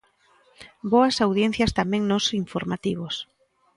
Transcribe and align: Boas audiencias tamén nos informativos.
Boas 0.91 1.15
audiencias 1.25 1.71
tamén 1.79 2.01
nos 2.05 2.25
informativos. 2.43 3.15